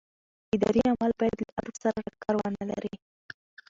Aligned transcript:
اداري 0.55 0.81
عمل 0.87 1.11
باید 1.19 1.37
له 1.47 1.51
عرف 1.59 1.75
سره 1.83 1.97
ټکر 2.07 2.33
ونه 2.37 2.63
لري. 2.71 2.93